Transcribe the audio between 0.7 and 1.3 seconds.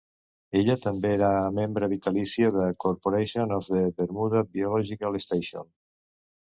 també era